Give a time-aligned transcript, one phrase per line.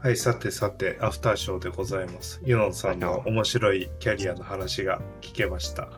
[0.00, 2.40] はい、さてさて、アフターショーでございます。
[2.44, 5.82] ユノンさんの面白いキャリアの話が聞けました。
[5.82, 5.88] あ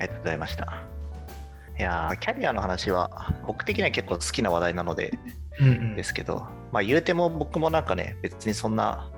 [0.00, 0.82] りがとうございました。
[1.78, 5.16] いやー、キャリアの話は、僕的には結構好きな話題なので、
[5.60, 9.12] うんうんですけど、まあ言うても僕もなんかね、別にそんな、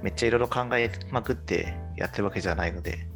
[0.00, 3.08] めっちゃいろいろ考えまくってやってるわけじゃないので、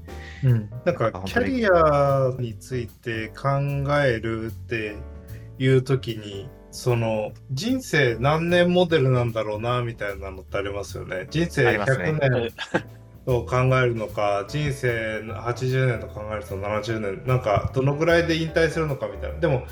[0.43, 3.49] うん、なんかキャリアについて考
[4.03, 4.97] えるって
[5.59, 11.27] いう時にその人生何年モデルなんだろうなみたいなのってありますよね。
[11.31, 12.53] 人生ありますね100
[13.25, 19.41] 年を考えるのか人生80年と考えると70年なんかどのぐらいで引退するのかみたいな。
[19.41, 19.65] でも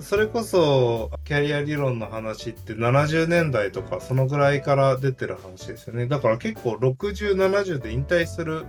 [0.00, 6.06] それこそキャリア理論の話って70年代とかそのぐらいから出てる話ですよね。
[6.08, 8.66] だから結構60、70で引退する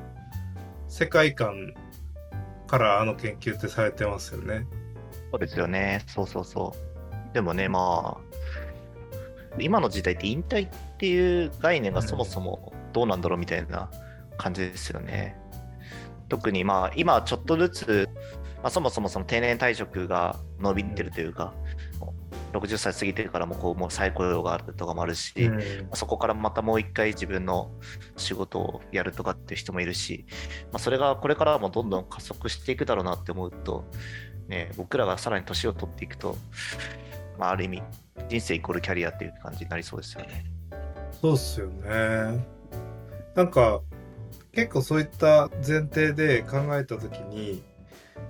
[0.88, 1.74] 世界観
[2.68, 4.66] からあの研究ってされてますよね。
[5.30, 6.95] そうですよね、そうそうそう。
[7.36, 13.92] でもね、まあ、今の時代って引退っていう概念がそもそもどうなんだろうみたいな
[14.38, 15.36] 感じですよね。
[16.30, 18.10] 特にまあ今ちょっとずつ、
[18.64, 21.54] まあ、そもそもその定年退職が伸びてるというか、
[22.54, 25.62] 60歳過ぎてからもこうもう再雇用があるとかもあるし、うん。
[25.94, 27.70] そこからまたもう一回自分の
[28.16, 30.26] 仕事をやるとかっていう人もいるし、
[30.72, 33.84] まあ、それがこれからもどんどん加速していくだろうなって思うと、
[34.48, 36.38] ね、僕らがさらに年を取っていくと、
[37.38, 37.84] まあ、ある意味
[38.30, 40.46] 人生イコールキャリアっていう感じになりそうですよね。
[41.22, 42.46] そうっすよね。
[43.36, 43.82] なんか
[44.54, 47.62] 結構そういった前提で考えた時に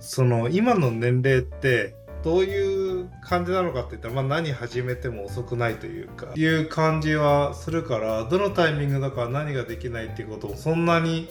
[0.00, 11.28] その今の年齢ってどういう感じなのかって言ったら、まあ、何始めても遅くないというかいう感じはするからどのタイミングだから何ができないっていうこともそんなに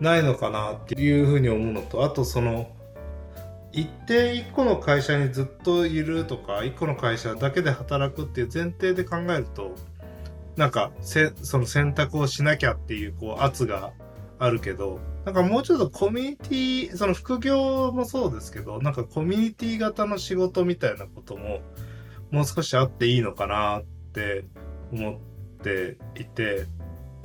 [0.00, 2.68] ないのかなっていうふうに思うのとあとその
[3.74, 9.74] 一定一個の会社にずっといるとか一個の会社だけで働くっていう前提で考えると
[10.56, 13.92] なんかせその選択をしなきゃっていうこう圧が
[14.38, 21.60] あるけどなんかもうちょっとコミュニティその副業もそうですけどなんかコミュニティ型の仕事みたいなことも
[22.30, 24.44] もう少しあっていいのかなって
[24.92, 25.16] 思っ
[25.62, 26.66] ていて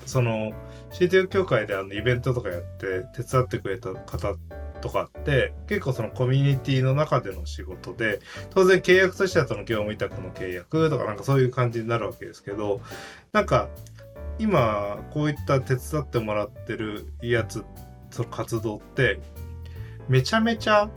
[0.08, 0.54] その
[0.92, 4.36] CTO 協会であのイベントとかやって手伝ってくれた方
[4.80, 8.20] とかって結構そのコミュニティの中での仕事で
[8.50, 12.82] 当然契約としてはその業務委託の契約とかなんかそういう感じになるわけですけど
[13.32, 13.70] なんか
[14.40, 17.64] 今こういった手伝ってもらってるやつ
[18.10, 19.20] その活動って
[20.08, 20.90] めちゃめちゃ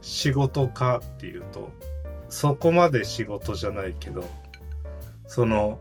[0.00, 1.70] 仕事かっていうと
[2.28, 4.24] そこまで仕事じゃないけど
[5.26, 5.80] その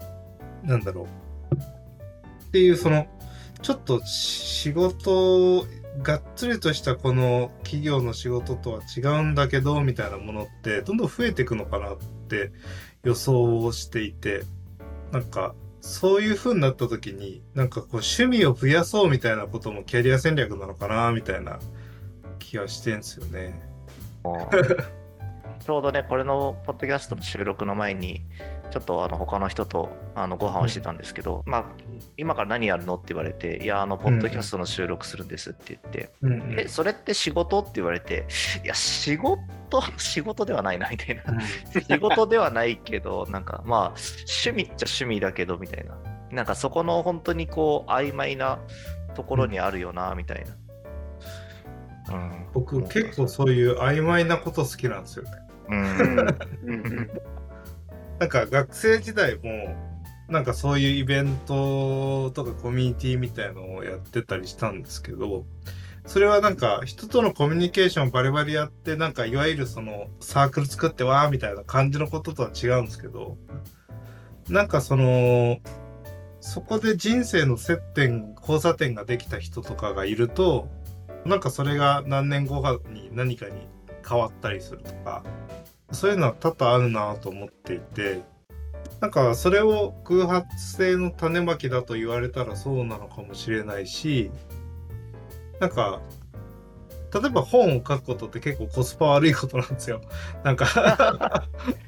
[0.63, 1.07] なんだろ
[1.51, 1.55] う。
[1.55, 3.07] っていうその
[3.61, 5.65] ちょっと仕事
[6.01, 12.51] がっつりとしたこの企業の仕事とは違うんだけどみたいなものってどんどん増えていくのかなって
[13.03, 14.43] 予想をしていて
[15.11, 21.59] なんかそういう風になった時になんかこう趣味を増やそうみたいなこともキャリア戦略なのかなみたいな
[22.39, 23.61] 気がしてんすよね。
[25.65, 28.21] ちょうどね、これのポッドキャストの収録の前に、
[28.72, 31.66] ちょっとあの他の人とあのご飯をしてたんですけど、まあ、
[32.18, 38.25] 今から何やるのって言われて、いや、あの、ポッドキャストの収録するんですって言って、うんうんえ、それって仕事って言われて、
[38.63, 41.23] いや、仕事、仕事ではないな、みたいな。
[41.81, 43.81] 仕事ではないけど、なんかまあ、
[44.46, 45.97] 趣味っちゃ趣味だけど、みたいな。
[46.31, 48.59] なんかそこの本当にこう、曖昧な
[49.16, 50.44] ところにあるよな、みたい
[52.07, 52.16] な。
[52.16, 52.46] うん。
[52.53, 55.31] 僕結構そういう曖昧なこと好きなんですよね。
[55.69, 56.28] うん。
[58.23, 59.75] なんか学生時代も
[60.29, 65.44] なんかそういうイベントとかコミュニティみたいのをやってたりしたんですけど
[66.06, 73.38] それはなんか人とのコミュニケーションバリバリやってなんかいわゆるそのサークル作ってわーみたいな感じのこととは違うんですけど
[74.47, 75.57] なんかその
[76.40, 80.69] そこで人生の接点交差点ができた人とかがいると
[81.25, 83.67] なんかそれが何年後かに何かに
[84.07, 85.25] 変わったりするとか
[85.93, 88.21] そういうのは多々あるなと思っていて
[88.99, 94.31] なんかそれを空発性の種まきだと言われたらそうなのかもしれないし
[95.59, 96.01] なんか
[97.13, 100.01] 例えば本を書くことって結構コスパ悪いことなんですよ。
[100.43, 101.45] なんか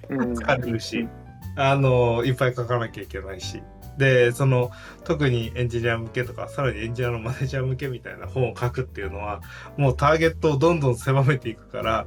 [0.08, 1.08] 疲れるし、
[1.56, 3.64] あのいっぱい書かなきゃいけないし。
[3.98, 4.72] でその
[5.06, 9.40] 特にエンジニア向けとかさらにエンジニアのマネージャー向けみたいな本を書くっていうのは
[9.78, 12.06] もうターゲットをどんどん狭めていくから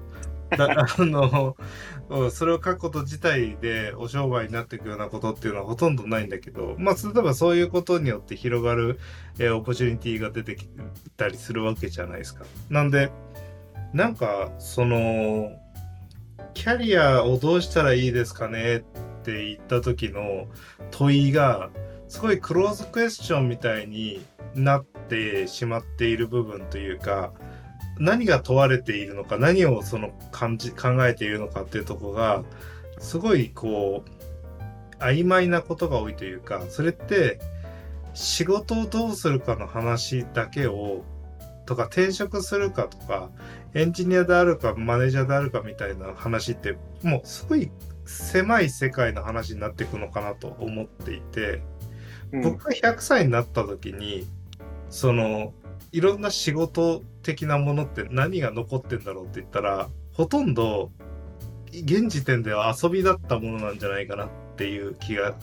[0.51, 1.57] だ あの
[2.31, 8.99] それを書くこと自体でお商売になっていくようなことっていうのはほとんどないんだけどまあ例えばそういうことによって広がる、
[9.39, 10.69] えーオポチュニティが出てき
[11.17, 12.45] たりするわけじゃないですか。
[12.71, 13.11] なんで
[13.93, 15.51] なんかその
[16.55, 18.81] キャリアをどうしたらいいですかねっ
[19.23, 20.47] て言った時の
[20.91, 21.71] 問いが
[22.09, 24.25] すごいクローズクエスチョンみたいに
[24.55, 27.33] なってしまっている部分というか
[27.99, 32.45] 何が問われているのか何をその感じ考えているのかっていうとこが
[32.99, 37.41] すごいこう曖昧なことが多いというかそれって
[38.15, 41.05] 仕事をどうするかの話だけを
[41.67, 43.31] とか転職するかとか
[43.75, 47.71] エンジニアであるかマネージャーであるかみたいな話ってもうすごい
[48.07, 51.61] 狭い世界の話になっていくのかなと思っていて、
[52.33, 52.43] うん。
[52.43, 54.27] 僕が100歳になった時に
[54.89, 55.53] その
[55.93, 60.91] いろんな仕事的なものって何が残ってんだろうって言ったらほとんど
[61.73, 65.35] 現時点では遊びだったものなんじゃないかなっていう気が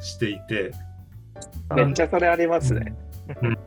[0.00, 0.72] していて。
[1.74, 2.94] めっちゃそれありますね。
[3.42, 3.58] うん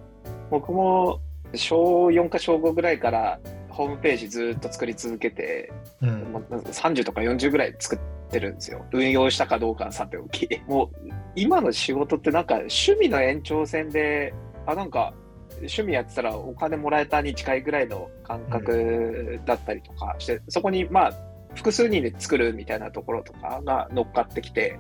[0.50, 1.20] 僕も
[1.56, 8.00] 小4か小5ぐらいからホームページずっと作り続けて、うんもう30とか40ぐらい作っ
[8.30, 8.86] てるんですよ。
[8.94, 10.48] 運用したかどうかはさておき。
[10.68, 14.34] もう今の仕事ってなんか趣味の延長線で、
[14.68, 15.14] あ、なんか
[15.58, 21.14] 趣味やってたらお金もらえたに近いぐらいの感覚だったりとかして、そこにまあ
[21.56, 24.80] 複数人で作るみたいなところとかが乗っかってきて、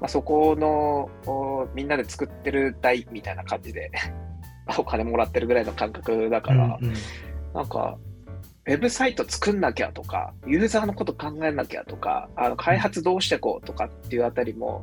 [0.00, 3.90] まあ、そこのおみんなで作ってる代みたいな感じで
[4.78, 6.94] お金もらってるぐらいの感覚だから、うんうん。
[7.54, 7.96] なんか、
[8.66, 14.82] ウェブサイト作んなきゃとか、ユーザーのこと考えなきゃとか、あの開発どうしてこうとかっていうあたりも、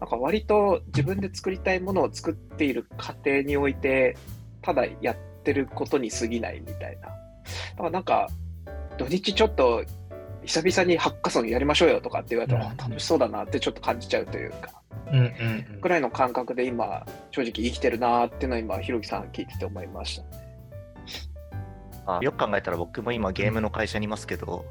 [0.00, 4.16] なんか割と自分で作りたいものを作っている過程において、
[4.62, 7.08] ただやってることに過ぎないみたいな。
[7.08, 7.12] だ
[7.76, 8.28] からなんか、
[8.98, 9.84] 土日ちょっと
[10.44, 15.26] 久々にハッカソンやりましょうよとかって言われたら、うんあ楽しそうだなってちょっと感じちゃうというか、うんうんう
[15.76, 20.20] んぐらいの感覚で今、正直生きてるなっていうのは今、ひろきさん聞いてて思いまし
[22.06, 22.16] た。
[22.16, 24.64] あよく考えたら僕も今ゲームの会社にいますけど、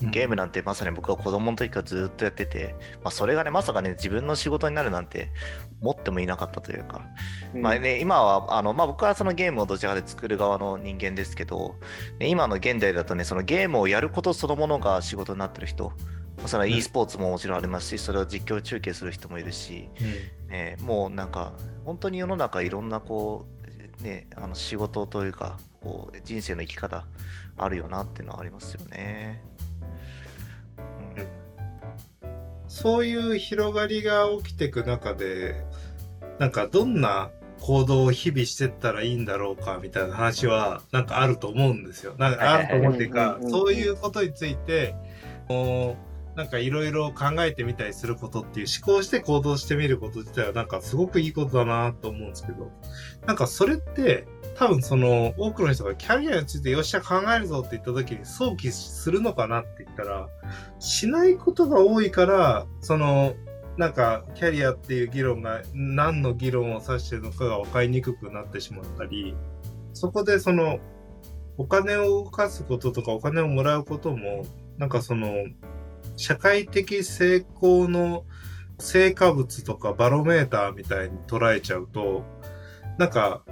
[0.00, 5.30] ゲームなんてまさに僕は子供の時からずっとやってて、まあ、それがねまさかね自分の仕事になるなんて
[5.80, 7.02] 思ってもいなかったというか、
[7.54, 7.62] うん。
[7.62, 11.76] まあね、今はあの、まあ、僕はそのゲームをどちらかで作る側の人間ですけど、
[12.18, 15.92] ね今の現代だとねそのゲームをやることそのものが仕事になってる人
[16.38, 16.72] まあそれはうん。
[16.72, 19.88] e スポーツももちろんありますしそれを実況中継する人もいるし、
[20.48, 21.52] ね、もうなんか
[21.84, 23.46] 本当に世の中いろんなこ
[24.00, 27.06] う、ね、あの仕事というかこう人生の生き方
[27.56, 29.42] あるよなっていうのはありますよね。
[32.76, 35.64] そういう広がりが起きていく中で、
[36.38, 37.30] なんかどんな
[37.62, 42.14] 行動を日々してったらいいんだろうかみたいな話はなんかあると思うんですよ。
[42.18, 44.94] なんかあると思うっていうかそういうことについて、
[45.48, 45.96] も
[46.34, 52.70] うなんかいろいろ考えてみたりすることっていう思考して行動してみること自体はなんかすごくいいことだなと思うんですけど、
[53.26, 54.28] なんかそれって
[54.58, 60.28] 多分その多くの人がキャリアについてよっしゃ考えるぞって言った時に想起するのかなって言ったら、
[60.78, 63.34] しないことが多いから、その、
[63.76, 69.36] なんか、キャリアっていう議論が何の議論を指してるのかが分かりにくくなってしまったり、
[69.92, 70.78] そこでその、
[71.58, 74.46] お金を動かすこととかお金をもらうことも、
[74.78, 75.44] なんかその、
[76.16, 78.24] 社会的成功の
[78.78, 82.24] 成果物とかバロメーターみたいに捉えちゃうと、
[82.98, 83.42] なんか、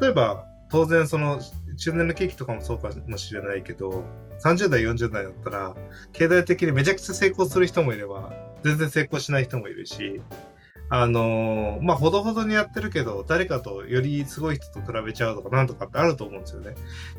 [0.00, 1.40] 例えば、当然その、
[1.76, 4.04] 中年の景気とかもそうかもしれないけど、
[4.42, 5.74] 30代、40代だったら、
[6.12, 8.32] 経済的にめちゃくちゃ成功する人もいれば、
[8.62, 10.20] 全然成功しない人もいるし、
[10.90, 16.74] あのーまあ、ほどほどにやってるけど、誰かとよりすごい人と比べちゃうとかなんとかってあると思うんですよね。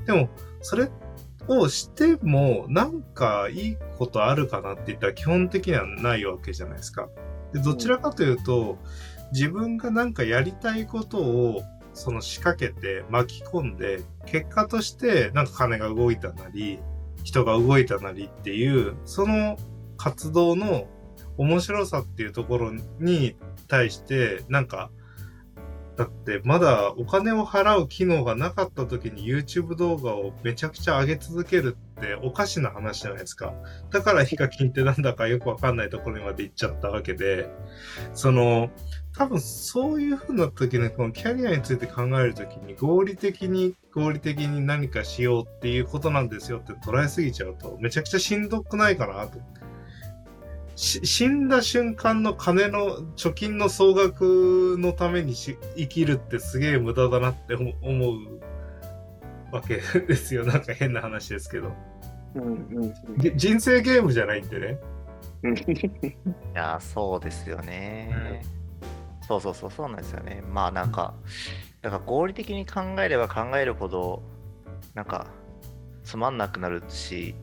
[0.06, 0.30] でも、
[0.62, 0.90] それ
[1.48, 7.10] をしても、なんかいいことあるかなって言ったら基本的にはないわけじゃないですか。
[7.54, 8.78] でどちらかというと、
[9.32, 11.64] 自分がなんかやりたいことを
[11.96, 16.80] その仕掛けて巻き込んで、結果としてなんか金が動いたなり、
[17.24, 19.58] 人が動いたなりっていう、その
[19.98, 20.88] 活動の
[21.38, 23.36] 面白さっていうところに
[23.68, 24.92] 対して、なんか、
[25.96, 33.54] だってまだお金を払う機能がなかった時に YouTube 動画をめちゃくちゃ上げ続けるっておかしな話じゃないですか。
[33.92, 37.50] だからヒカキンってなんだかよくわかんないところにまで行っちゃったわけで、
[38.14, 38.70] その、
[39.18, 49.40] 多分そういう風な時にこのキャリアについて考える時に合理的に合理的に何かしようっていうことなんですよって捉えすぎちゃうとめちゃくちゃしんどくないかなと。
[50.76, 60.46] し死んだ瞬間の金の貯金の総額のためにし生きるってすげえ無駄だなって思思うわけですよ。
[60.46, 61.72] なんか変な話ですけど。
[62.36, 64.78] うんうんげ人生ゲームじゃないんでね。
[65.44, 65.64] うん い
[66.54, 68.42] やー、そうですよね。
[69.28, 70.44] そうそうそう、そうなんですよね。
[70.48, 71.16] まあなんか、
[71.82, 74.22] だから合理的に考えれば考えるほど、
[74.94, 75.28] なんか、
[76.04, 77.36] つまんなくなるし、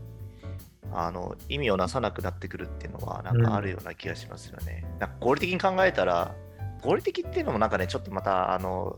[0.92, 4.84] あの、意味をなさなくなってくるっていうのは、なんかあるような気がしますよね。
[5.00, 6.34] なんか合理的に考えたら、
[6.82, 8.96] 合理的っていうのもなんかね、ちょっとまた、あの、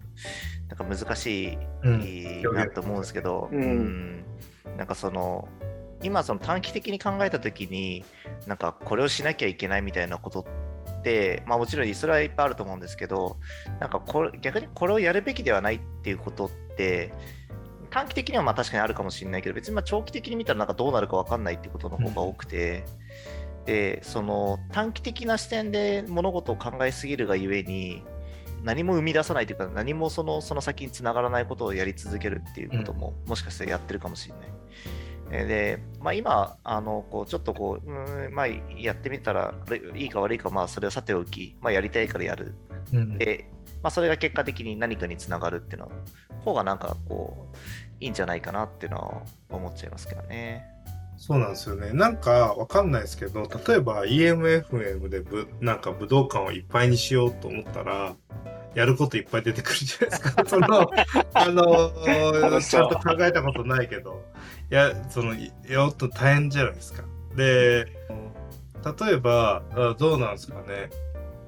[0.68, 4.24] なんか難しいうんなと思うんですけど、うんうん
[4.76, 5.48] なんかその、
[6.02, 8.04] 今その短期的に考えたときに、
[8.46, 10.63] なんかこれをしなきゃいけないみたいなことって、
[11.46, 13.36] まあもちろんそれはいっぱいあると思うんですけど、
[13.80, 17.12] なんかこれ逆にこれをやるべきではないっていうことって、
[17.90, 22.84] 短期的にはまあ確かにあるかもしれないけど、別にま長期的に見たらなんかどうなるか分かんないっていうことの方が多くて、
[23.66, 28.02] で、その短期的な視点で物事を考えすぎるがゆえに、
[28.62, 34.44] 何も生み出さないというか、何もそのその先につながらないことをやり続けるっていうことも、もしかしたらやってるかもしれない。
[34.46, 38.46] えーで、まあ、今、あのこうちょっとこう、うーんまあ、
[38.78, 39.54] やってみたら
[39.94, 42.54] いいか悪いか、まあ、それはさておき、まあ、やりたいからやる。
[42.92, 43.50] うんで、
[43.82, 45.92] まあ、それが結果的に何かにつながるっていうの
[46.44, 47.56] 方がなんかこう、
[48.00, 50.64] いいんじゃないかなっていうのは思っちゃいますけどね。
[51.16, 51.92] そうなんですよね。
[51.92, 58.16] なんかわかんないですけど、例えば EMFM でぶなんか武道館をいっぱいにしようと思ったら、
[58.74, 60.44] やることいっぱい出てくるじゃないですか。
[60.48, 60.90] その、
[61.34, 64.22] あのちゃんと考えたことないけど、
[64.70, 67.04] いや、その、いやっと大変じゃないですか。
[67.36, 67.86] で、
[69.00, 70.90] 例えば、あどうなんですかね。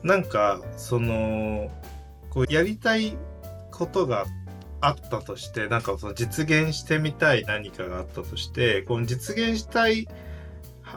[0.03, 1.71] なんか、その、
[2.31, 3.17] こう、やりたい
[3.73, 4.27] ことが
[4.81, 10.09] あったとして、なんかその実現してみたい何かがあったとして、この実現したい、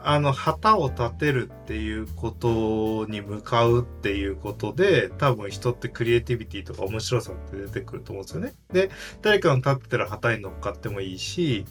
[0.03, 8.53] あの、旗を立てるっていうことに向かうっていうことで、多分人ってクリエイティビティとか面白さって出てくると思うんですよね。
[8.72, 8.91] で、
[9.22, 11.65] 誰かの立ってる旗に乗っかってもいいし、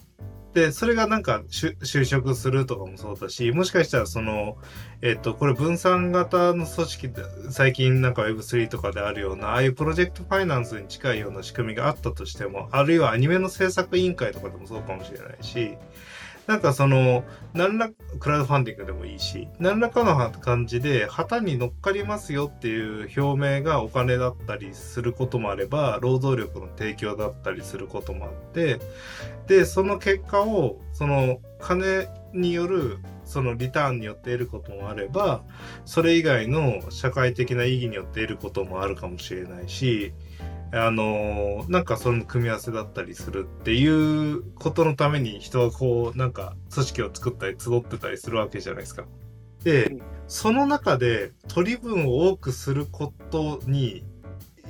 [0.55, 4.57] で、それがなんか就職するとかもそうだし、もしかしたらその、
[5.01, 15.77] えっ、と、これ分散型の組織で、最近なんか Web3 とかであるような、ああいうプロジェクトファイナンスに近いような仕組みがあったとしても、あるいはアニメの制作委員会とかでもそうかもしれないし、
[16.49, 28.81] なんかその、何ら、クラウドファンディングでもいいし、何らかの感じで旗に乗っかりますよっていう表明がお金だったりすることもあれば、労働力の提供だったりすることもあって、
[29.47, 32.97] で、その結果を、その金による、
[33.29, 35.45] そのリターンによって得ることもあれば、
[35.85, 40.15] それ以外の社会的な意義によって得ることもあるかもしれないし、
[40.73, 49.05] あのなんかその組み合わせだったりするっていうことのために人はこうなんか組織を作ったり集ってたりするわけじゃないですか。
[49.63, 54.05] でうん、その中で取り分を多くすることに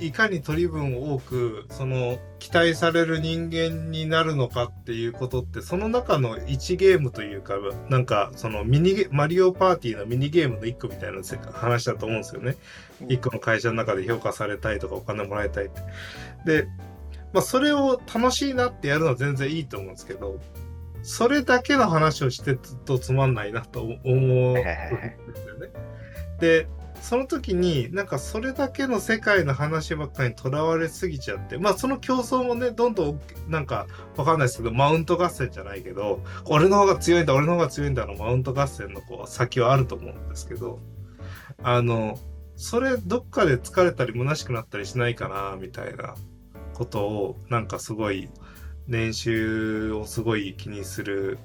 [0.01, 7.55] いかに取り分を多くその期待される人間になるのかっていうことってその中の1ゲームというか
[7.89, 12.57] なんかそのミニゲマリオパーティーのミニゲームの1個みたいな話だと思うんですよね。
[13.03, 15.81] 1個の会社の中で評価されたいとかお金もらいたいって。
[16.45, 16.69] で、
[17.33, 20.39] まあそれを楽しいなってやるのは全然いいと思うんですけど、
[21.03, 24.65] それだけの話をしてるとつまんないなと思うんで
[25.35, 25.71] すよね。
[26.41, 26.67] で、
[27.01, 33.87] その時になんかそれだけの世界の話ばっかりにとらわれすぎちゃってまあその競争もねどんどんなんか
[34.17, 40.79] わかんないですけどマウント合戦じゃないけど俺の方が強いんだ俺の方が強いんだのマウント合戦のこう先はあると思うんですけど
[41.63, 42.19] あの
[42.57, 46.15] それどっかで疲れたり虚しくなったりしないかなみたいな
[46.75, 48.29] ことをなんかすごい
[48.87, 51.39] 年収をすごい気にする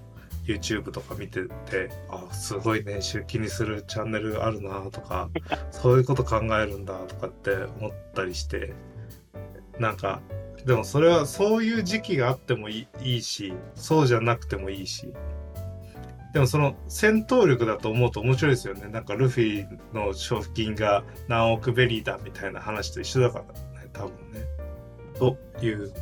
[0.46, 5.30] YouTube とか見ててあすごい年収気にするチャンネルあるなとか
[5.72, 8.74] そういうこと考えるんだとかって思ったりして
[9.80, 10.22] なんか
[10.66, 15.14] でもそれはそういう時期があってもいいいいしそうじゃなくてもいいし。
[16.34, 18.88] でもその戦闘力だと思うと面白いですよね。
[18.88, 24.44] なんかルフィの賞金が何億ベリーだみたいな話と一緒だからね多分ね。
[25.20, 25.94] という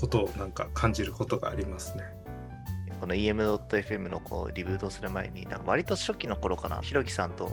[0.00, 2.13] ことをなんか感じることがありますね。
[3.04, 7.52] この EM.FM のこうリブートする前に、なんか割と初期の頃かな、ひろきさんと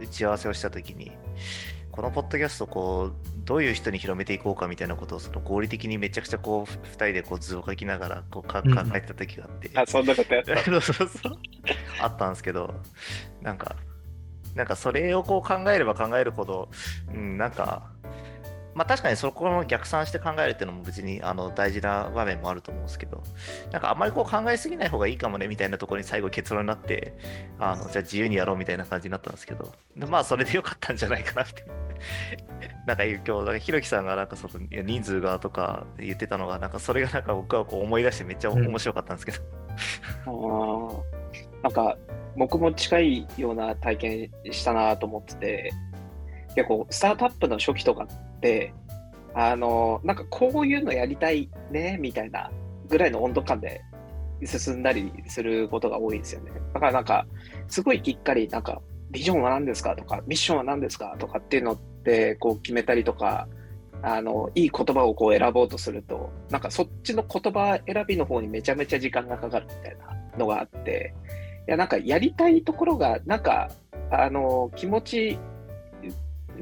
[0.00, 1.12] 打ち合わせをしたときに、
[1.92, 8.96] このポッドキャストこう、どういう人に広めていこうかみたいなことをその合理的にめちゃくちゃこう、2人でこう図を書きながらこうか考うん。
[8.96, 10.56] えてた時があって、あ、そんなことやった？
[10.66, 11.32] そうそうそう。
[12.00, 12.74] あったんですけど、
[13.40, 13.76] なんか、
[14.56, 16.70] なんかそれをこう考えれば考えるほど、
[17.14, 17.92] うん、なんか、
[18.74, 23.22] まあ確かにそこの逆算して考えるっていうのも別にあの大事な場面もあると思うんですけど、
[23.70, 27.14] なんかあんまりこう考えすぎない方がいいかもねみたいなところに最後結論になって、
[27.58, 31.64] あのじゃあ自由にやろうみたいな感じになったんですけど、で まあそれでよかったんじゃないかなって。
[32.86, 39.38] なんか今日、なんかひろきさんがなんかその人数がとか言ってたのが、なんかそれがなんか僕はこう思い出してめっちゃ面白かったんですけど。
[40.26, 41.96] あーなんか、
[42.36, 45.72] 僕も近いような体験したなと思ってて、
[46.54, 48.72] 結構、スタートアップの初期とかって、
[49.34, 52.50] あの、なんかこういうのやりたいね、みたいな
[52.88, 53.82] ぐらいの温度感で
[54.44, 56.50] 進んだりすることが多いんですよね。
[56.74, 57.26] だからなんか、
[57.68, 58.80] すごいきっかり、なんか、
[59.10, 63.46] ビジョンは何ですかとか、ミッションは何ですかとかっていうのってこう決めたりとか、
[64.02, 71.14] あの、いい言葉をこう選ぼうとすると、なんかそっちの言葉選びの方にめちゃめちゃ時間がかかるみたいなのがあって、
[71.68, 73.70] いや、なんかやりたいところが、なんか、
[74.10, 75.38] あの、気持ち、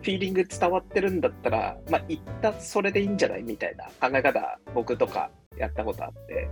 [0.09, 6.49] ィーリング伝わってるんだったら、まあ、一旦それでいいんじゃないみたいな考え方、僕とかやったことあって。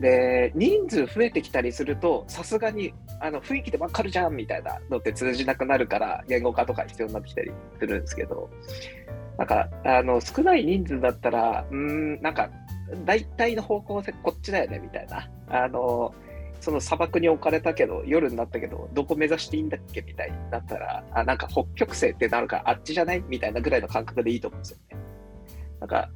[0.00, 8.50] で、人数増えてきたりすると、さすがにあの雰囲気でわかるじゃんみたいなのって通じなくなるから、言語化とか必要になってきたりするんですけど、
[9.38, 12.50] なんか、あの、少ない人数だったら、うん、なんか、
[13.04, 15.28] 大体の方向性こっちだよねみたいな。
[15.48, 16.14] あの、
[16.60, 24.96] その砂漠に置かれたけど、夜になったけど、どこ目指していいんだっけみたいになったら、あ、なんか北極星ってなるから、あっちじゃないみたいなぐらいの感覚でいいと思うんですよね。
[25.80, 26.10] なんか、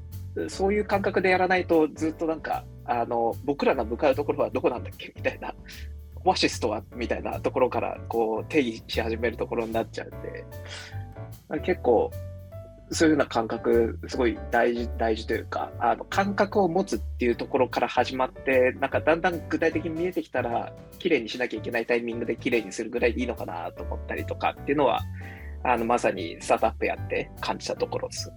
[0.49, 5.55] そういう感覚でやらないと、ずっとなんか、あの、僕らが向かうところはどこなんだっけみたいな。
[6.25, 10.45] オアシスとはみたいなところから、こう、定義し始めるところになっちゃうんで、
[11.63, 12.11] 結構、
[12.93, 25.01] そういうような感覚、すごい大事、大事というか、あの、感覚を持つっていうところから始まって、なんかだんだん具体的に見えてきたら、綺麗にしなきゃいけないタイミングで綺麗にするぐらいでいいのかなと思ったりとかっていうのは、
[25.63, 28.33] あの、まさにスタートアップやって感じたところです。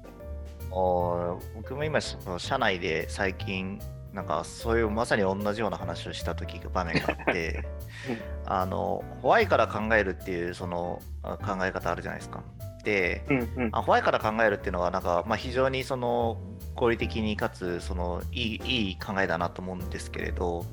[0.71, 3.79] あ僕も今、その社内で最近、
[4.13, 7.65] なんかそういうまさに同じような話をした時場面があって
[8.07, 12.43] うん、 あの、ホワイから考えるっていうそのあ考え方あるじゃないですか。
[12.83, 13.69] で、うんうん。
[13.71, 16.37] あホワイから考えるっていうのは、なんか、まあ、非常にその
[16.75, 20.65] 合理的にかつそのいいいい考えだなと思うんですけれど、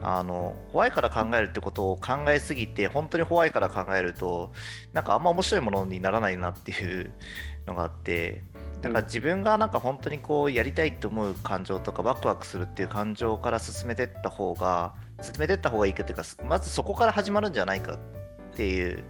[0.00, 4.52] あのホワイから考えるってことを考えすぎて、本当にホワイから考えると、
[4.92, 7.12] なんかあんま面白いものにならないなっていう
[7.66, 8.44] のがあって、
[8.80, 17.98] だから自分がなんか本当にこうやりたいと思う感情とかワクワクするっていう感情から進めていった方が、進めていった方がいいかっていうか、まずそこから始まるんじゃないかっ
[18.54, 19.02] ていう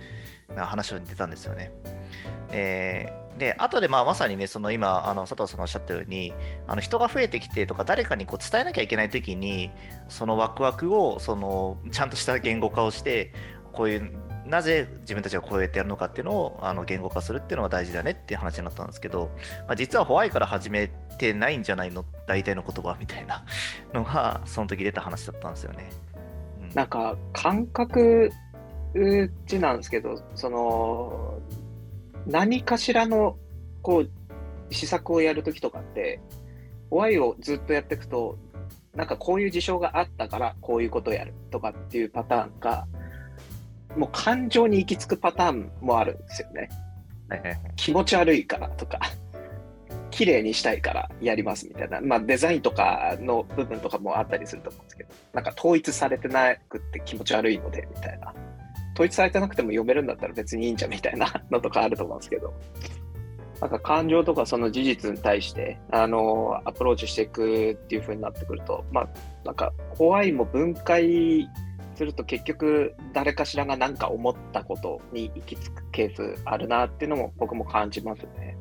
[0.55, 1.73] な話を出たんですよね。
[2.51, 6.35] えーで、後でまあまさにね、その今、あの佐藤さんがおっしゃったように、
[6.67, 9.71] あの人が増えてきてとか、誰かにこう伝えなきゃいけないときに、
[10.09, 13.33] そのワクワクをそのちゃんとした言語化をして、
[13.73, 14.11] こういう、
[14.47, 19.31] なぜ自分たちがこうやってやるのかっていうのをあの言語化するっていうのが大事だねっていう話になったんですけど、
[19.67, 23.45] まあ、実はホワイから始めてないんじゃないの、大体の言葉みたいな
[23.93, 25.91] のが、その時出た話だったんですよね。
[26.63, 28.31] うんなんか感覚
[28.99, 31.39] うちなんですけど、その
[32.27, 33.37] 何かしらの
[33.83, 34.11] こう
[34.75, 36.21] 施策をやるときとかって、
[36.91, 38.39] Y をずっとやっていくと、
[38.95, 42.87] なんかこういう事象があったからこういうことをやるとかっていうパターンが、
[43.97, 46.69] もう感情に行き着くパターンもあるんですよね。
[47.77, 48.99] 気持ち悪いからとか、
[50.11, 58.35] 綺麗にしたいからやりますみたいな、まあデザインとかの部分とかもあったりすると思うんですけど、なんか統一されてなくって気持ち悪いのでみたいな。
[58.99, 62.53] 統一されてなくても読めるんだったら別にいいんじゃんみたいな のとかあると思うんですけど、
[63.61, 69.09] なんか感情とかその事実に対して、あの、アプローチしていくっていう風になってくると、まあ、
[69.45, 71.49] なんか怖いも分解
[71.95, 78.57] すると結局誰かしらが何か思ったことに行き着くケースあるなっていうのも僕も感じますね。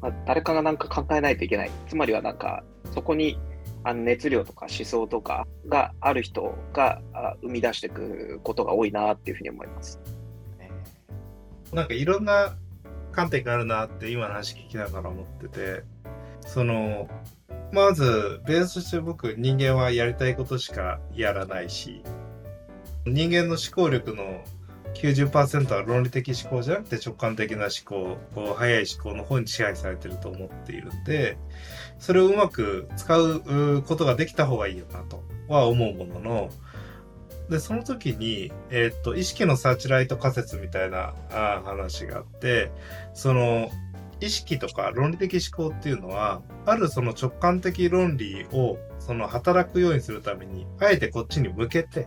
[0.00, 1.70] まあ、誰かが何か考えないといけない。
[1.86, 3.38] つまりはなんかそこに
[3.84, 7.00] あの熱量とか思想とかがある人が
[7.42, 10.00] 生み出していくことが多いなっていうふうに思います。
[11.72, 12.56] なんかいろんな
[13.12, 15.82] 観点があるなって今の話聞きながら思ってて
[16.40, 17.08] その
[17.72, 22.02] まずベースとして僕人間はやりたいことしかやらないし
[23.04, 24.42] 人間の思考力の
[24.94, 28.16] 90%は論理的思考じゃなくて直感的な思考
[28.56, 31.36] 早い思考の方に支配されてると思っているんで
[31.98, 36.50] それをうまく使うことができた方がいいよなとは思うものの
[37.48, 41.14] で、その時に、えっと、意識のサーチライト仮説みたいな
[41.64, 42.70] 話があって、
[43.14, 43.70] その、
[44.20, 52.06] 意識とか論理的思考っていうのは、あるその直感的論理を、その働くようにするために、あえてこっちに向けて、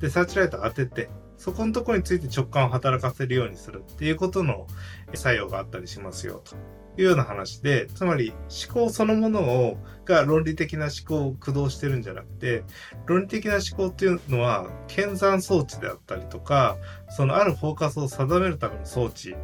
[0.00, 4.66] で、サーチライト当てて、そこのところについて直感を働かせるようにするっていうことの
[5.14, 6.56] 作用があったりしますよ、と。
[6.98, 8.32] いうような話で、つまり
[8.66, 12.62] 思考そのものを、が論理的な思考を駆動してるんじゃなくて、
[13.06, 16.76] 論理的な思考っていうのは、検算装置であったりとか、
[17.08, 19.34] そのあるフォーカスを定めるための装置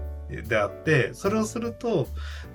[0.49, 2.07] であって、それをすると、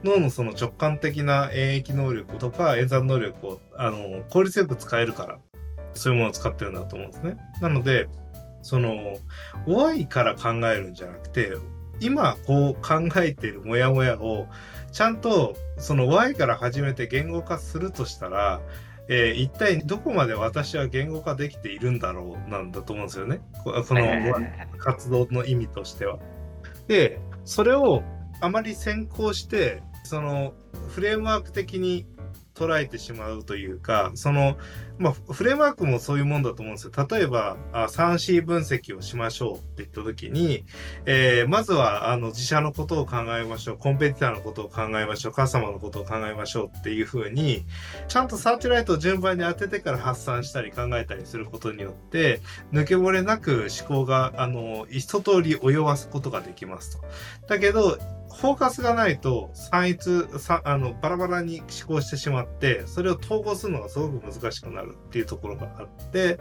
[0.04, 5.40] 脳のその直感的な演疫能力とか演算能力を、あの、効率よく使えるから、
[5.94, 7.38] そういうものを使ってるんだと思うんですね。
[7.62, 8.08] なので、
[8.62, 9.18] その、
[9.68, 11.54] Y から考えるんじゃなくて、
[12.00, 14.48] 今こう考えているモヤモヤを、
[14.98, 18.62] ちゃんとその Y から始めて言語化するとしたら、
[19.08, 23.40] えー一体どこまで私は言語化できているんだろうなんだと思うんですよね。
[23.64, 24.08] ここの
[24.80, 26.18] 活動の意味としては。
[26.88, 28.02] で、それを
[28.42, 30.56] あまり先行してその
[30.88, 32.08] フレームワーク的に
[32.58, 34.58] 捉えてしまうというか、その、
[34.98, 36.92] まあ、フレームワークもそういうもんだと思うんですよ。
[37.10, 40.66] 例えば、3C 分析をしましょうって言った時に、
[41.06, 43.78] えー、まずは、あの、自社のことを考えましょう。
[43.78, 45.34] コンペティターのことを考えましょう。
[45.34, 47.64] カスタマーのことを考えましょうっていうふうに、
[48.08, 52.42] ちゃんとサーチライトを順番に当ててから発散したり考えたりすることによって、
[52.74, 57.06] 抜け漏れなく思考が、あの、一通り及ばすことができますと。
[57.48, 58.00] だけど、
[58.38, 66.40] フォーカスがないと、散逸、さあの、バラバラに思考してしまって、それを統合するのがすごく難しくなるっていうところがあって、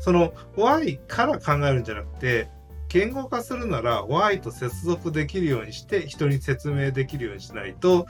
[0.00, 2.50] その Y から考えるんじゃなくて、
[2.88, 8.06] 言語化するなら Y と接続できるようにして人に説明できるようにしないと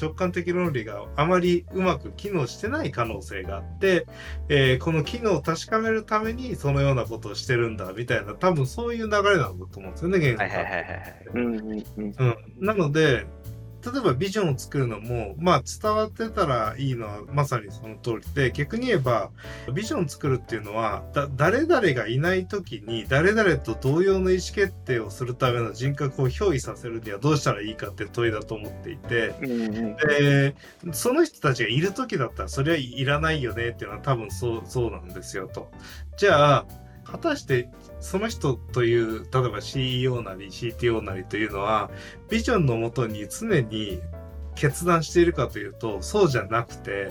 [0.00, 4.06] 直感的論理があまりうまく機能してない可能性があって、
[4.48, 10.46] えー、この機能を確かめるためにそのようなことをしてるんだみたいな多分そういう流れなんだと思うんですよね言語化。
[12.58, 13.26] なので
[13.84, 19.30] 例えばビジョンを作るのも、まあ伝わってたらいいのはまさにその通りで、逆に言えば、
[19.74, 30.54] ビジョンを作るっていうのは、だ誰々がいない時に誰々と同様の意思決定をするための人格を憑依させるにはどうしたらいいかって問いだと思っていて、で、
[30.92, 35.70] その人たちがいる時だったらそれはいらないよねっていうのは多分そうそうなんですよと。
[36.16, 36.66] じゃあ、
[37.12, 37.68] 果たして
[38.00, 41.90] その人という例えば CEO なり CTO なりというのは
[42.30, 44.00] ビジョンのもとに常に
[44.54, 47.10] 決断しているかというとそうじゃなくて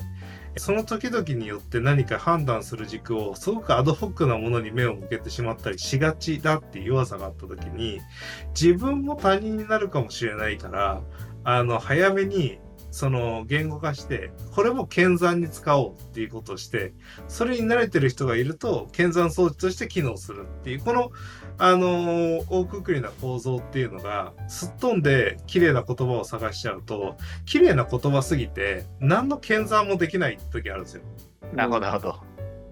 [0.57, 8.01] その時々によって何か判断する軸をすごくアドホックなものに目を向けてしまったりしがちだっていう弱さがあった時に
[8.59, 11.01] 自分も他人になるかもしれないから
[11.43, 12.59] あの早めに
[12.91, 16.93] その言語化して、これも剣山に使おうっていうことをして、
[17.27, 21.11] それに慣れてる人がいると、剣山装置として機能するっていう、この、
[21.57, 31.03] あのー、大くくりな構造っていうのが、すっ飛んで綺麗な言葉を探しちゃうと、綺麗な言葉すぎて、何の剣山もできない時あるんですよ。
[31.53, 32.19] なるほど、なるほど。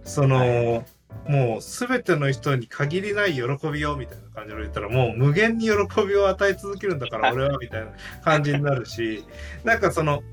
[0.03, 5.71] その、はいもう全ての人に限りない喜びをみたいな感じで言ったらもう無限に喜
[6.07, 7.91] びを与え続けるんだから俺はみたいな
[8.23, 9.23] 感じになるし
[9.63, 10.23] なんかその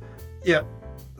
[0.45, 0.65] いや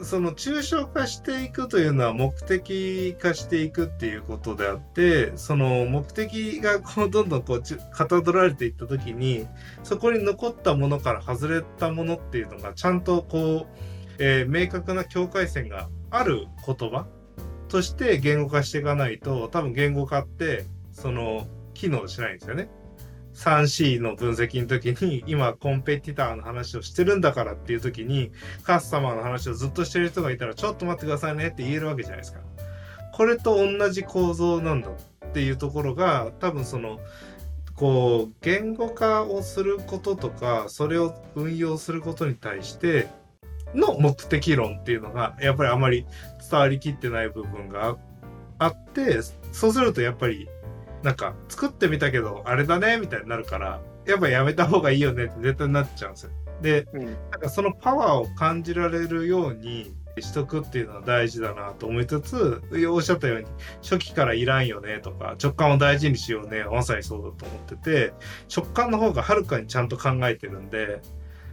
[0.03, 9.47] その抽象化していくというのは目的化していくっていうことであってその目的がこうどんどんこうかたどられていった時に
[9.83, 13.83] そこに残ったものから外れたものっていうのがちゃんとこう、
[14.19, 17.07] えー、明確な境界線がある言葉
[17.69, 22.69] として言語化していかないと、多分言語化って、その、機能しないんですよね。
[23.35, 32.41] 3C の分析の時に、今コンペティターの話をしてるんだからっていう時に、カスタマーの話をずっとしてる人がいたら、ちょっと待ってくださいねって言えるわけじゃないですか。
[33.13, 36.99] これと同じ構造なんだっていうところが、多分その、
[37.75, 43.09] こう、言語化をすることとか、それを運用することに対して、
[43.75, 46.07] の目的論っていうのが、やっぱりあまり
[46.51, 47.97] 伝わりきってない部分が
[48.59, 49.21] あって、
[49.53, 50.49] そうするとやっぱり、
[51.03, 56.31] なんか、作ってみたけど、あれだね、みたいになるから、やっぱやめた方がいいよねって絶対なっちゃうんですよ。
[56.63, 63.47] で、うん、なんかそのパワーを感じられるようにしとくっていうのは大事だなと思いつつ、おっしゃったように、
[63.83, 68.13] 初期からいらんよねとか、直感を大事にしようね、まさにそうだと思ってて、
[68.55, 71.03] 直感の方がはるかにちゃんと考えてるんで、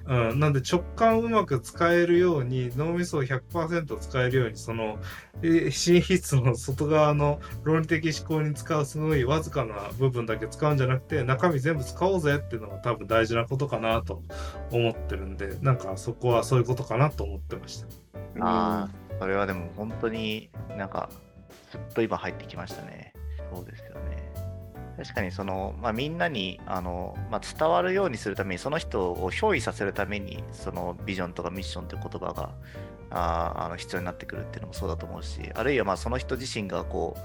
[0.05, 4.99] うん、なんで直感をうまく使えるように脳みそを100%使えるようにその
[5.41, 14.23] 心筆の外側の論理的思考に使うすごいわずかな部分だけ使うんじゃなくて中身全部使おうぜっていうのが多分大事なことかなと
[14.71, 17.87] 思ってるんでなんかそこはそういうことかなと思ってました。
[18.39, 18.89] ああ
[19.19, 21.09] それはでも本当になんか
[21.71, 23.13] すっと今入ってきましたね。
[23.53, 23.92] そうですよね。
[24.97, 32.51] 確かにその、まあ、みんなにあの、まあ、伝わるようにするためにその人を憑依させるためにそのビジョンとかミッションという言葉が
[33.09, 37.15] ああの必要になってくるっていうのもそうだと思うしあるいはまあその人自身がこ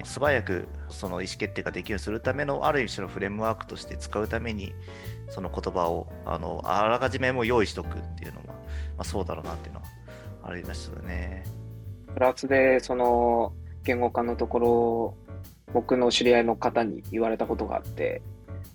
[0.00, 4.72] う素早くその意思決定ができるようにするためのある種のフレームワークとして使うために
[5.28, 8.54] その言葉をあのあらかじめも用意しておくっていうのも、ま
[8.98, 9.86] あ、そうだろうなっていうのは
[10.44, 11.44] ありましたね。
[12.14, 13.52] プラスでその
[13.84, 15.16] 言語化のところ
[15.72, 18.22] 僕の知り合いの方に言われたことがあって、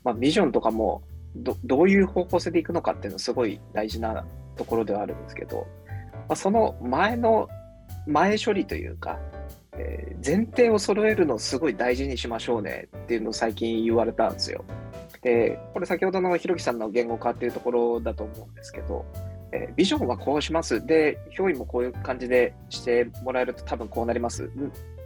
[0.04, 1.04] まあ、ビジョンとかも
[1.36, 7.48] どどういう方向性でいくのかっていうのはすごい大事なところではあるんですけど、まあ、その前の
[8.08, 9.20] 前処理というか、
[9.74, 14.64] えー、前提を揃えるのをすごい大事にしましょうねっていうのを最近言われたんですよ。
[15.22, 19.06] で、これ先ほどのひろきさんの言語化っていうところだと思うんですけど、
[19.52, 20.86] えー、ビジョンはこうします。
[20.86, 24.50] で、表意もこういう感じでしてもらえると多分こうなります。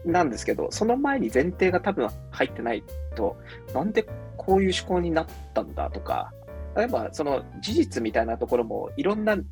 [0.05, 2.83] なんですけど、その前に前提が多分入ってない
[3.15, 3.37] と、
[3.73, 6.33] なんでこういう思考になったんだとか、
[6.75, 9.43] 例えばその事実みたいなところもいろんな考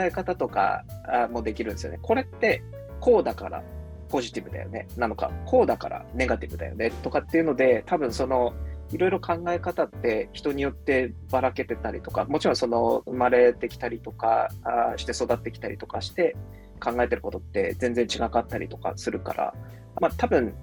[0.00, 0.84] え方とか
[1.30, 1.98] もできるんですよね。
[2.02, 2.62] これって
[3.00, 3.62] こうだから
[4.08, 8.54] ポジティブだよねなのか、こうだからネガティブだよねとかっていうので、多分その
[8.90, 14.50] いろいろ考え方って人によってばらけてたりとか、もちろんその生まれてきたりとか
[14.96, 16.36] して育ってきたりとかして
[16.78, 19.54] 考えてることって全然違かったりとかするから、
[20.00, 20.54] まあ多分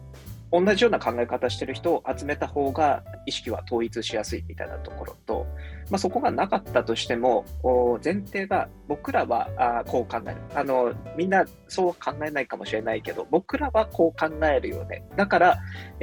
[0.51, 5.45] 同じような考え方してる人を集めた方が意識は統一しやすいみたいなところと、
[5.91, 7.45] まあ、そこがなかったとしても、
[8.03, 10.93] 前提が僕らはこう考えるあの。
[11.15, 15.03] みんなそう考えないかもしれないけど、僕らはこう考えるよね。
[15.15, 15.59] だから、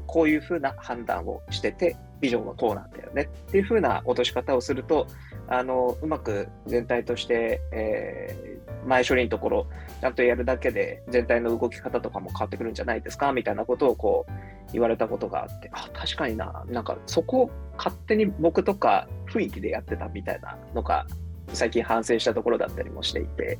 [0.07, 5.07] こういうふうな判断をしてて、ビジョンはこうなんだよねっていうふうな落とし方をすると、
[5.49, 9.67] あのうまく全体として、えー、前処理のところ、
[10.01, 14.33] ちゃんとやるだけで全体の動き方とかも変わってくるんじゃないですかみたいなことをこう
[14.73, 21.07] 言われたことがあって、あ、確かにな、なんかそこを勝手に僕とか雰囲気でやってたみたいなのが
[21.53, 23.59] 最近反省したところだったりもしていて、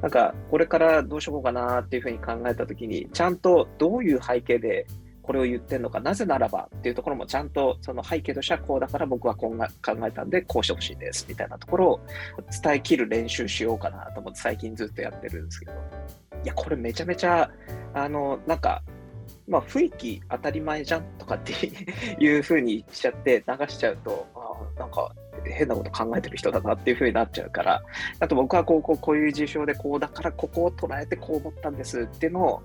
[0.00, 4.86] なんかこれからどうしようかなっていうふうに考えたときに、ちゃんとどういう背景で
[5.26, 12.00] これを言ってるのか、なぜならばっていうところもちゃんとその背景としてはこうだから僕はこう考えたんでこうしてほしいですみたいなところを
[12.62, 15.72] 伝えきる練習しようかなと思って最近ずっとやってるんですけど、
[16.44, 17.50] いや、これめちゃめちゃ、
[17.92, 18.82] あの、なんか、
[19.48, 21.52] まあ、雰囲気当たり前じゃんとかって
[22.22, 25.12] いうふうにしちゃって流しちゃうと、あなんか
[25.44, 27.82] 変なこと考えてる人だなっていうふうになっちゃうから、
[28.20, 32.62] あと僕はこうこうこういう事象でこうだからここを捉えてこう思ったんですっていうのを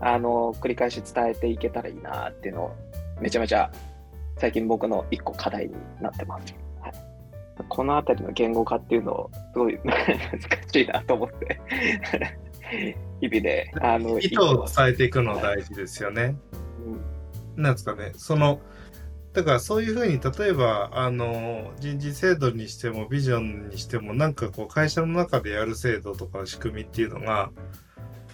[0.00, 2.76] あの、繰り返し伝えていけたらいいなっていうのを、
[3.20, 3.70] めちゃめちゃ
[4.38, 6.54] 最近僕の一個課題になってます。
[6.80, 6.92] はい、
[7.68, 9.96] このあたりの言語化っていうのを、すごい難
[10.70, 11.60] しいなと思って
[13.20, 16.36] 日々で、あの、意図を伝えていくの大事ですよね。
[17.56, 18.60] うん、なんですかね、その、
[19.36, 27.50] だからそういうふうに例えばあの人事制度にしてもビジョンにしてもなんかこう会社の中でやる制度とか仕組みっていうのが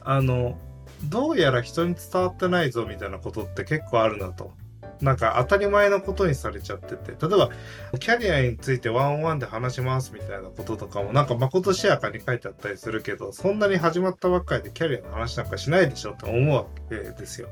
[0.02, 0.56] あの
[1.04, 4.52] どうやら人に伝わってないぞみたいなことって結構あるなと。
[5.00, 7.50] なんか当たり前のことにされちゃってて、例えば
[7.98, 17.48] キャリアについてワンオンワンで話しますみたいなこととかもなんかまことしやかに書いてあったりするけど、そんなに始まったばっかりでキャリアの話なんかしないでしょって思うわけですよ。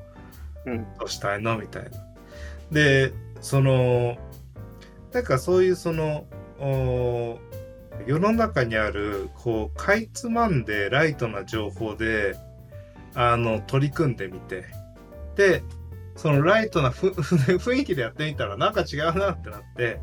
[0.66, 0.84] うん。
[0.98, 1.90] どうしたいのみたいな。
[2.70, 4.16] で、その、
[5.12, 6.26] なんかそういうその、
[8.06, 12.36] 世の中にある、こう、かいつまんでライトな情報で、
[13.14, 14.64] あの、取り組んでみて、
[15.36, 15.62] で、
[16.16, 20.00] そのライトな 雰囲気でやってみたらなんか違うなってなって、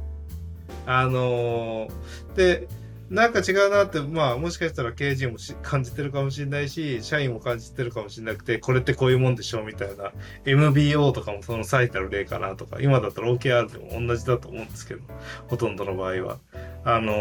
[0.86, 2.68] あのー、で、
[3.10, 10.12] なんか違うなって、まあもしかしたら経営陣も感じてるかもしれないし、社員も感じてるかもしれなくて、これってこういうもんでしょうみたいな、
[10.46, 15.02] MBO とかもその最たる例かなとか、今だったら OKR でも同じだと思うんですけど、
[15.48, 16.40] ほとんどの場合は。
[16.84, 17.14] あの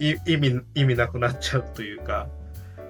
[0.00, 2.28] ー、意味、意味なくなっちゃうというか、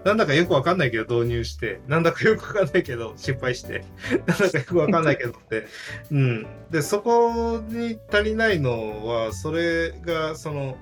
[0.04, 3.84] なんだかよくわかんないけど導入して、なんだかよくわかんないけど失敗して、
[4.26, 5.66] なんだかよくわかんないけどって、
[6.10, 6.46] うん。
[6.70, 10.76] で、そこに足りないのは、それが、その、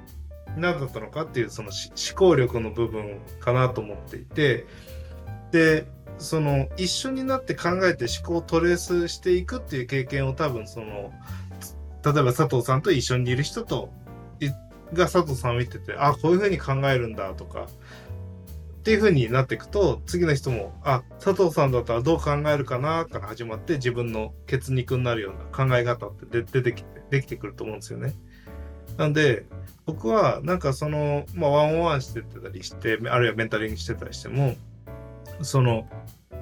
[0.57, 4.67] 何だったのかっていう、その思考力の部分かなと思っていて、
[5.53, 5.87] で、
[6.19, 11.13] その、一緒になって考えて思考をトレースしていくっていう経験を多分、その、
[12.05, 13.93] 例えば佐藤さんと一緒にいる人と、
[14.93, 17.67] が佐藤さんを見てて、あ、こういうふうに考えるんだとか、
[18.81, 28.15] っていう風になっていくと、次の人も、あ、佐藤さんだったらどう考えるかなから始まって自分の血肉になるような考え方って出てきて、できてくると思うんですよね。
[28.97, 29.45] なんで、
[29.85, 34.57] 僕はなんかその、まあ、ワンオンワンしてたりして、あるいはメンタリングしてたりしても、
[35.43, 35.87] その、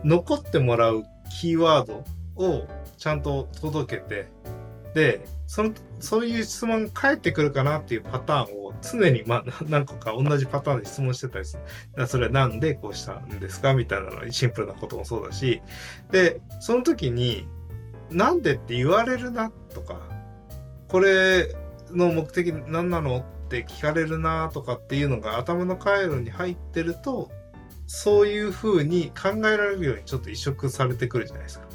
[0.05, 1.03] 残ってもらう
[1.41, 2.05] キーワード
[2.37, 4.29] をちゃんと届けて、
[4.95, 11.59] で、その、そういう質問返ってくるかなっていうパターンを常に、まあ、何個か同じパターンで質問してたりす
[11.97, 12.07] る。
[12.07, 15.63] それはなんでこうしたんですかみたいなのシンプルなこともそうだし、
[16.11, 17.47] で、その時に、
[18.11, 20.01] なんでって言われるなとか、
[20.89, 21.55] これ
[21.91, 27.31] の目的何なのって聞かれるなとかっていうのが頭の回路に入ってると、
[27.87, 31.67] そういうふうに考えられるようにちょっと移植されてくるじゃないですか。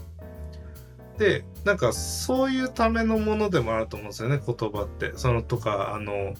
[1.17, 5.13] で、なんかそういうためのものでもあると思うんですよね、言葉って。
[5.15, 6.33] そのとか、あの、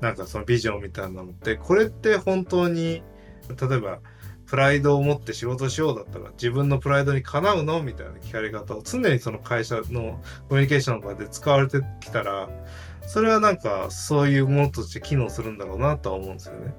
[0.00, 3.02] なんかそのビジョンみたいなのって、これって本当に、
[3.48, 4.00] 例えば、
[4.46, 12.48] プライドを持って仕事しようだったら自分のプライドにかなうのみたいな聞かれ方を常にその会社のコミュニケーションの場で使われてきたら、
[13.06, 16.74] それはなんかそういうものとして機能するんだろうなとは思うんですよね。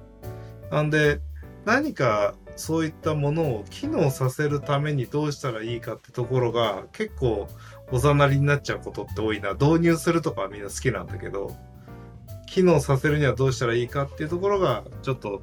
[0.69, 1.21] なんで、
[1.63, 7.47] 何かそういったものを機能させるためにどうしたらいいかってところが結構
[7.91, 9.53] おざなりになっちゃうことって多いな。
[9.53, 11.55] 導入するとかはみんな好きなんだけど、
[12.51, 15.41] 機能させるにはどうしたらいいかっていうところがちょっと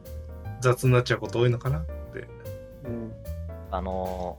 [0.60, 1.92] 雑になっちゃうこと多いのかなって。
[2.84, 3.12] うん
[3.70, 4.38] あの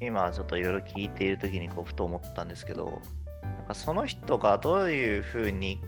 [0.00, 3.00] 今ちょっといろいろ聞いている時にこうふと思ったんですけど
[3.42, 5.80] なんかその人がどういうふうに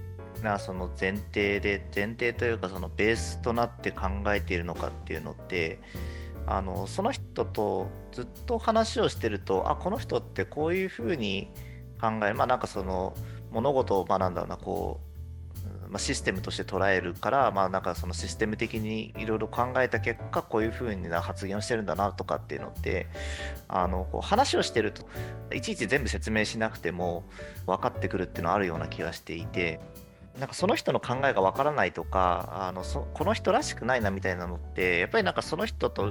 [0.43, 5.81] なその前提で前提というかそのベースとなって考えているのかっていうのって
[6.47, 11.51] あのその人とずっと話をしてるとあこの人ってこういうふうに
[12.01, 13.15] 考えまあなんかその
[13.51, 15.08] 物事をまあなんだろうなこううん
[15.91, 23.07] まあ、システムとして捉えるから、まあ、なんかそのシステム的にいろいろ考えた結果こういうふうな発言をしてるんだなとかっていうのって
[23.69, 25.07] あのこう話をしてると
[25.55, 27.25] いちいち全部説明しなくても
[27.67, 29.81] 分かってくるっていうのはあるような気がしていて
[30.39, 36.07] なんかその人の考えが分からないとかあのそこの人らしくないなみたいなのってやっぱりなんかその人と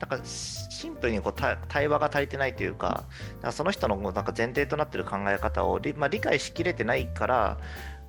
[0.00, 1.34] なんかシンプルにこう
[1.68, 3.04] 対話が足りてないというか
[3.50, 7.58] その人のなんか前提となってる考え方を,、まあ、理解しきれてないから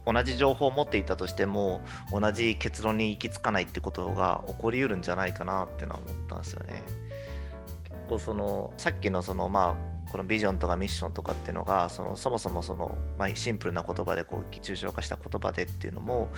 [0.05, 6.83] 同じ情報を持っていたとしても同じ結論に行き着かないってことが起こりうるんじゃないかなってのは思ったんですよね。
[7.83, 16.29] 結構そのさっきのそのまあこのビジョンとかミッションとかっていうのがそのそもそもその、まあ、シンプルな言葉でこう抽象化した言葉でっていうのも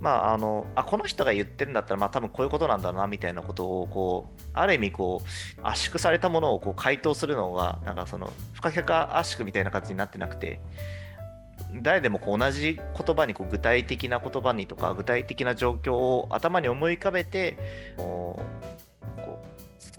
[0.00, 10.60] まああのあこの人が言ってるんだったらまあ多分こういうことなんだなみたいなことをこうある意味こう圧縮されたものをこう回答するのがなんかその不可逆圧縮みたいな感じになってなくて
[11.82, 17.56] 誰でもこう同じ言葉にこう具体的な言葉にとか具体的な状況を頭に思い浮かべて
[17.96, 18.76] こう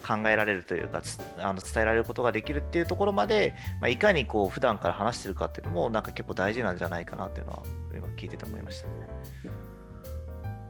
[0.07, 8.93] 考えられるというかつあの伝えられることができるっていうところまで、まあ、いかにこう普段から話してるかっていうのもなんか結構大事なんじゃないかなっていうのは今聞いてて思いましたね。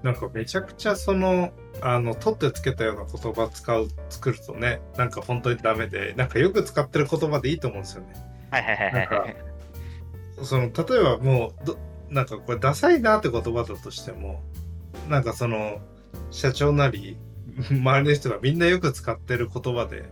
[0.04, 8.13] なんかめちゃくちゃその、あの、取ってつけたような言葉使う、作るとね、なんか本当にダメで、なんかよく使ってる言葉でいいと思うんですよね。
[8.52, 9.46] はいはいはいはいはい。
[10.43, 11.78] その、例えばもう、ど
[12.10, 14.41] なんかこれダサいなって言葉だとしても、
[15.10, 15.80] なんかその、
[16.32, 17.17] 社長なり、
[17.71, 20.06] 周りの人がみんなよく使ってる言葉で、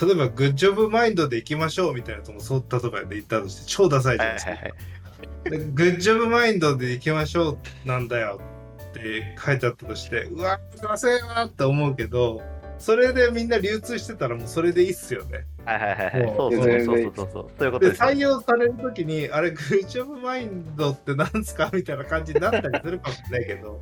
[0.00, 4.50] 例えば、グッジョブマインドで行きましょうみたいなのともそう、例えばで言ったとして、超ダサいじゃないですか。
[4.52, 4.92] はいはいはい
[5.44, 8.40] でグッジョブマインドで行きましょうなんだよ
[8.90, 12.42] って書いてあったとして、うわ、ダセーなって思うけど、
[12.78, 15.46] それでみんな流通してたらもうそれでいいっすよね。
[15.64, 16.22] はいはいはいはい。
[16.22, 17.50] もそううそうそうそうそうそう。
[17.58, 23.80] そういうことで、採用されるときに、あれ、グッジョブマインドって何すかみたいな感じになったりするかもしれないけど、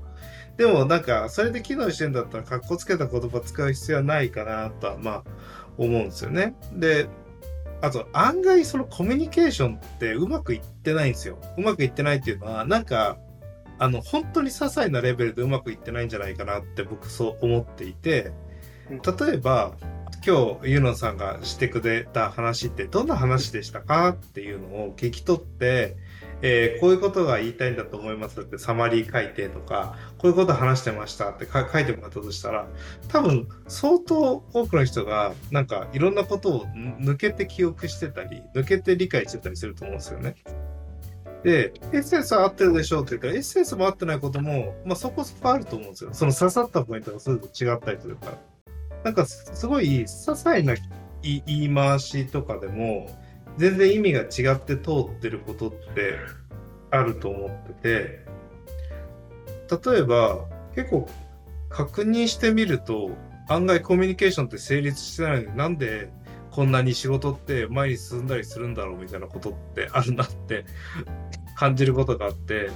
[0.57, 5.25] でもなんか、それで機能してんだったら、かっこつけた言葉使う必要はないかなとは、まあ、
[5.79, 6.55] 思うんですよね。
[6.73, 7.09] で、
[7.81, 11.39] あと、案外そのコミュニケーションってうまくいってないんですよ。
[11.57, 13.17] うまくいってないっていうのは、なんか、
[13.79, 18.33] あの、本当に些細なレベルでうまくいってないんじゃないかなって僕そう思っていて、
[18.91, 19.73] 例えば、
[20.25, 25.97] 今日、ユノさんがしてくれた話ってどんな話でしたかっていうのを聞き取って、
[26.43, 32.67] えーこういうことが言いたいんだと思いますってサマリー書いてとか、こういうこと話してましたって書いてもらったとしたら、
[33.09, 40.37] 多分相当多くの人がなんかいろんなことを抜けて記憶してたり、抜けて理解してたりすると思うんですよね。
[41.45, 46.11] で、エッセンスは合ってるでしょうって言ったら、エッセンスも合ってないことも、まあそこそこあると思うんですよ。
[46.13, 48.50] その刺さったポイントがすぐ違ったりするから。
[49.05, 50.75] なんかすごい些細な
[51.23, 53.11] 言い回しとかでも、
[53.57, 56.17] 全然意味が違って通ってることって
[56.91, 58.27] あると思って
[59.69, 61.09] て、例えば結構
[61.69, 63.11] 確認してみると、
[63.49, 66.11] 案外コミュニケーションって成立してないのになんで
[66.51, 70.65] こんなに仕事って前に進んだりするんだろうみたいなことってあるなって
[71.57, 72.71] 感じることがあって、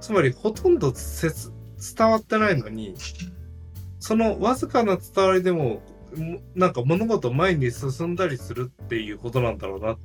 [0.00, 2.94] つまりほとんど伝わってないのに、
[4.08, 5.82] そのわずかな伝わりでも、
[6.16, 9.98] もなんか物事前に進んだりするっていうことなんだろうなっ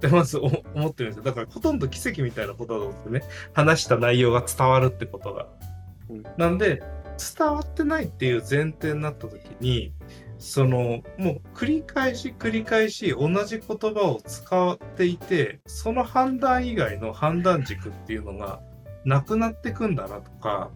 [0.00, 1.22] てまずお思ってるんですよ。
[1.22, 3.34] だからほとんど奇跡みたいなことだと思うんですよね。
[3.52, 5.46] 話した内容が伝わるってことが。
[6.10, 6.82] うんなんで、
[7.38, 9.92] 伝わってないっていう前提になった時に、
[10.40, 18.60] その、もう繰り返し繰り返し同じ言葉を使っていて、その判断以外の判断軸っていうのが
[19.04, 20.72] なくなってくんだなとか、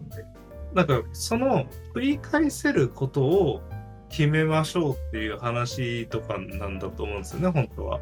[0.73, 3.61] なんかその繰り返せることを
[4.09, 7.99] 決めましょうっていう話とかなんだと思うんですよね、本当は。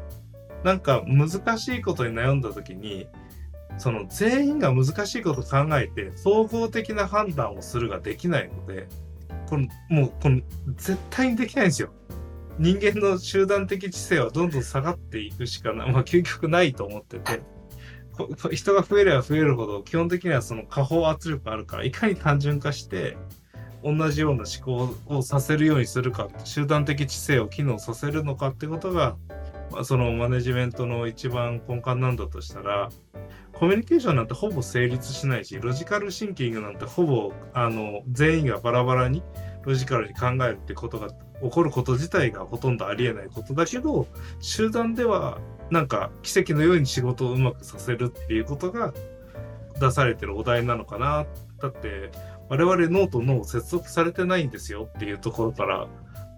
[0.64, 3.06] なんか難しいことに悩んだ時に、
[3.76, 8.88] その全員が難しいこと考えて総合的な判断をするができないので、
[9.48, 10.40] このもうこの
[10.76, 11.90] 絶対にできないんですよ。
[12.58, 17.40] 人間の集団的知性はどんどん下がっていくしかない、まあ究極ないと思ってて、
[18.52, 23.16] 人が増えれば増えるほど基本的にはその下方圧力があるから、いかに単純化して
[23.82, 29.16] 同じような思考をさせるようにするか、集団的知性を機能させるのかってことが、
[29.70, 32.90] まあ、そのマネジメントの一番根幹なんだとしたら、
[33.52, 39.22] コミュニケーションなんてほぼ成立しないし、ロジカルシンキングなんてほぼ、あの、全員がバラバラに
[39.62, 41.08] ロジカルに考えるってことが
[41.42, 44.06] 起こること自体がほとんどありえないことだけど、
[44.40, 45.38] 集団では
[45.70, 48.92] なんか奇跡のように仕事をうまくさせるっていうことが
[49.80, 51.26] 出されてるお題なのかな。
[51.60, 52.10] だって、
[52.48, 55.86] 我々脳と脳接続されてないんですよっていうところから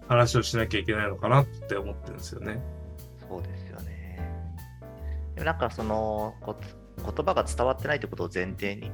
[0.07, 2.61] 話をしなきゃいけないのかなって思ってるんですよね。
[3.29, 4.19] そうですよね。
[5.35, 6.57] でもなんかそのこ
[6.97, 8.91] 言葉が伝わってないということを前提に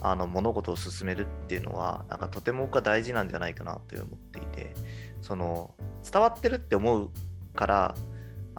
[0.00, 4.74] あの物事を進めるっていうのはなんかとても僕は大事なんじゃないかなと思っていて
[5.22, 5.74] その
[6.10, 7.10] 伝わってるって思う
[7.54, 7.94] から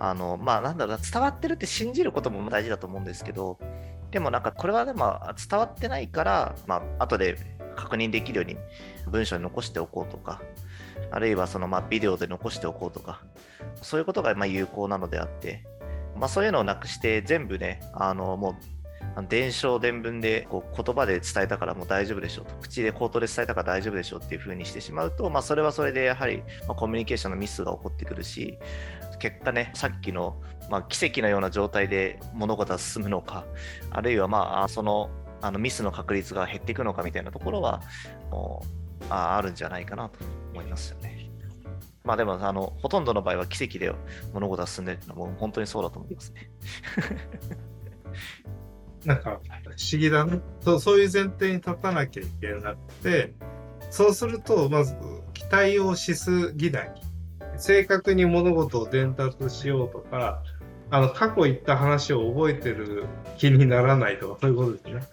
[0.02, 3.60] あのまあなんだろう伝わってるって信じることも大事だと思うんですけど
[4.12, 5.20] でもなんかこれはでも
[5.50, 7.38] 伝わってないからまあ後で
[7.76, 8.58] 確認できるように
[9.12, 10.42] 文章に残しておこうとか
[11.12, 13.22] あるいはそのまあビデオで残しておこうとか
[13.82, 15.66] そういうことがまあ有効なのであって、
[16.16, 18.80] まあ、そういうのをなくして全部ねあのもう
[19.28, 28.58] 伝承伝聞でこう言葉で伝えたからもう大丈夫でしょうと口で口頭で伝えたから大丈夫でしょうっていう風にしてしまうと、まあ、それはそれでやはり、コミュニケーションのミスが起こってくるし
[29.20, 33.46] 結果ねさっきの、まあ、奇跡のような状態で物事が進むのか
[33.92, 35.10] あるいはまあその
[35.42, 37.82] あのミスの確率が減っていくのかみたいなところは
[38.32, 38.64] も
[39.02, 40.20] うああるんじゃないかなと
[40.52, 41.30] 思いますよね。
[42.04, 43.94] まあでもあのほとんどの場合は奇跡で
[44.34, 46.50] 物事が進んでるのはもう本当にそうだと思いますね。
[49.06, 53.34] なんか不思議だねそうそういう前提に立たなきゃいけなくて
[53.90, 54.96] そうするとまず
[55.34, 56.94] 期待をしすぎない
[57.60, 60.42] 正確に物事を伝達しようとか
[60.90, 63.06] あの過去言った話を覚えてる
[63.38, 65.04] 気にならないとかそういうことですね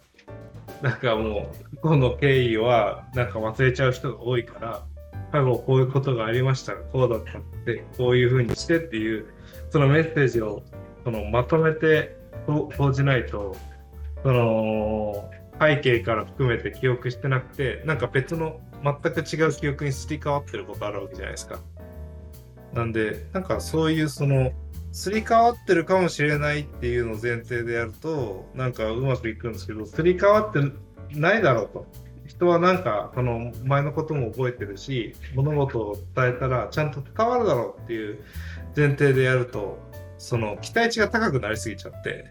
[0.82, 4.84] なんかもう過去の経緯はなんか忘れちゃう人が多いから
[5.32, 9.26] 過去こういうことがありましたこうだったってこういうふうにしてっていう
[9.70, 10.62] そのメッセージを
[11.04, 12.16] そのまとめて
[12.46, 13.56] 報じないと
[14.22, 15.30] その
[15.60, 21.58] 背景から含めて記憶してなくてなんか別の全く違う記憶にすり替わってることあるわけじゃないですか。
[22.72, 24.52] なんでなんかそういうその
[24.92, 30.60] すり替わってるかもしれないっていうのを前提でやるとなんかうまくいくんですけどすり替わって
[31.10, 31.86] ないだろうと。
[32.26, 38.18] 人はなんかその前のことも覚えてるし物事を伝えたらちゃんと伝わるだろうっていう
[38.76, 39.78] 前提でやると
[40.18, 42.30] その期待値が高くなりすぎちゃって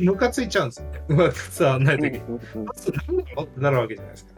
[0.00, 1.02] ムカついちゃうんですよね。
[1.08, 2.18] うまく伝わらないときに。
[2.18, 4.32] ってなるわけじゃないですか。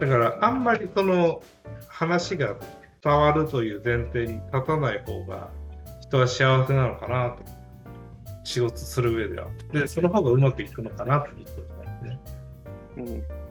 [0.00, 1.42] だからあんまりその
[1.88, 2.56] 話が
[3.04, 5.50] 伝わるという前提に立たない方が
[6.00, 7.44] 人は幸せなのかなと
[8.44, 9.48] 仕事する上では。
[9.72, 11.66] で、その方がうまくいくのかなということで
[11.98, 12.20] すね。
[12.96, 13.44] うん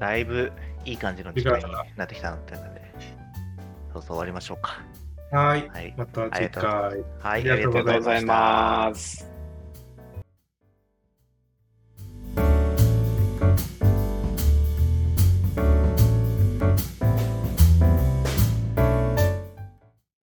[0.00, 0.50] だいぶ
[0.84, 1.64] いい感じの時間に
[1.96, 2.66] なってきたので、そう
[3.92, 4.82] そう終わりましょうか。
[5.30, 5.68] はい。
[5.68, 5.94] はい。
[5.96, 6.64] また次回。
[7.20, 9.31] はい、ありがとうございます。